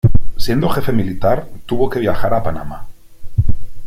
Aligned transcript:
Siendo 0.35 0.67
jefe 0.69 0.91
militar, 0.93 1.45
tuvo 1.67 1.87
que 1.87 1.99
viajar 1.99 2.33
a 2.33 2.41
Panamá. 2.41 2.87